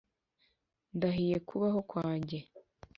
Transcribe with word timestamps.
ndahiye 0.95 1.35
kubaho 1.47 1.79
kwanjye 1.89 2.39